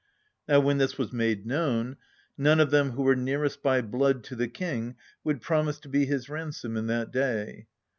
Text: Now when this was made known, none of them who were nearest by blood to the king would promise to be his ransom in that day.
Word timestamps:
Now 0.47 0.59
when 0.59 0.79
this 0.79 0.97
was 0.97 1.13
made 1.13 1.45
known, 1.45 1.95
none 2.35 2.59
of 2.59 2.71
them 2.71 2.93
who 2.93 3.03
were 3.03 3.15
nearest 3.15 3.61
by 3.61 3.81
blood 3.83 4.23
to 4.23 4.35
the 4.35 4.47
king 4.47 4.95
would 5.23 5.41
promise 5.41 5.77
to 5.81 5.89
be 5.89 6.07
his 6.07 6.27
ransom 6.27 6.75
in 6.75 6.87
that 6.87 7.11
day. 7.11 7.67